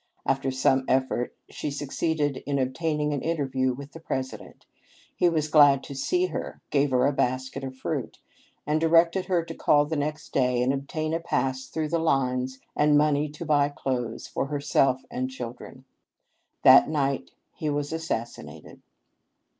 After 0.25 0.49
some 0.49 0.83
effort 0.87 1.35
she 1.51 1.69
succeeded 1.69 2.37
in 2.47 2.57
obtaining 2.57 3.13
an 3.13 3.21
interview 3.21 3.71
with 3.75 3.91
the 3.91 3.99
President. 3.99 4.65
He 5.15 5.29
was 5.29 5.47
glad 5.47 5.83
to 5.83 5.93
see 5.93 6.25
her, 6.25 6.59
gave 6.71 6.89
her 6.89 7.05
a 7.05 7.13
basket 7.13 7.63
of 7.63 7.75
fruit, 7.77 8.17
and 8.65 8.81
directed 8.81 9.25
her 9.25 9.45
to 9.45 9.53
call 9.53 9.85
the 9.85 9.95
next 9.95 10.33
day 10.33 10.63
and 10.63 10.73
obtain 10.73 11.13
a 11.13 11.19
pass 11.19 11.67
through 11.67 11.89
the 11.89 11.99
lines 11.99 12.57
and 12.75 12.97
money 12.97 13.29
to 13.29 13.45
buy 13.45 13.69
clothes 13.69 14.25
for 14.27 14.47
herself 14.47 15.01
and 15.11 15.29
children. 15.29 15.85
That 16.63 16.89
night 16.89 17.29
he 17.53 17.69
was 17.69 17.93
assassinated. 17.93 18.81